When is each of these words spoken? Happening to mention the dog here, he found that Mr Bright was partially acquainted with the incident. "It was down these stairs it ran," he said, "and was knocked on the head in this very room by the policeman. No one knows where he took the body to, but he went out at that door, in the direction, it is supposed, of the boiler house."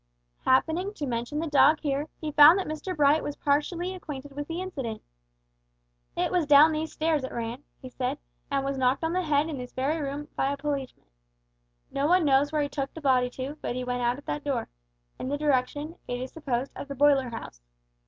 Happening 0.45 0.95
to 0.95 1.05
mention 1.05 1.37
the 1.37 1.45
dog 1.45 1.79
here, 1.81 2.07
he 2.19 2.31
found 2.31 2.57
that 2.57 2.65
Mr 2.65 2.95
Bright 2.97 3.21
was 3.23 3.35
partially 3.35 3.93
acquainted 3.93 4.31
with 4.31 4.47
the 4.47 4.59
incident. 4.59 5.03
"It 6.17 6.31
was 6.31 6.47
down 6.47 6.71
these 6.71 6.91
stairs 6.93 7.23
it 7.23 7.31
ran," 7.31 7.61
he 7.83 7.89
said, 7.91 8.17
"and 8.49 8.65
was 8.65 8.79
knocked 8.79 9.03
on 9.03 9.13
the 9.13 9.21
head 9.21 9.47
in 9.47 9.59
this 9.59 9.73
very 9.73 10.01
room 10.01 10.29
by 10.35 10.49
the 10.49 10.57
policeman. 10.57 11.05
No 11.91 12.07
one 12.07 12.25
knows 12.25 12.51
where 12.51 12.63
he 12.63 12.67
took 12.67 12.91
the 12.95 12.99
body 12.99 13.29
to, 13.29 13.59
but 13.61 13.75
he 13.75 13.83
went 13.83 14.01
out 14.01 14.17
at 14.17 14.25
that 14.25 14.43
door, 14.43 14.69
in 15.19 15.27
the 15.29 15.37
direction, 15.37 15.97
it 16.07 16.19
is 16.19 16.31
supposed, 16.31 16.71
of 16.75 16.87
the 16.87 16.95
boiler 16.95 17.29
house." 17.29 17.61